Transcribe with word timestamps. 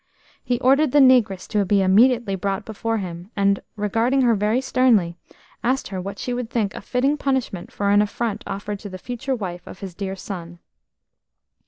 He 0.43 0.59
ordered 0.61 0.93
the 0.93 0.99
negress 0.99 1.47
to 1.49 1.63
be 1.63 1.83
immediately 1.83 2.33
brought 2.35 2.65
before 2.65 2.97
him, 2.97 3.29
and, 3.35 3.59
regarding 3.75 4.23
her 4.23 4.33
very 4.33 4.59
sternly, 4.59 5.15
asked 5.63 5.89
her 5.89 6.01
what 6.01 6.17
she 6.17 6.33
would 6.33 6.49
think 6.49 6.73
a 6.73 6.81
fitting 6.81 7.17
punishment 7.17 7.71
for 7.71 7.91
an 7.91 8.01
affront 8.01 8.43
offered 8.47 8.79
to 8.79 8.89
the 8.89 8.97
future 8.97 9.35
wife 9.35 9.67
of 9.67 9.77
his 9.81 9.93
dear 9.93 10.15
son. 10.15 10.57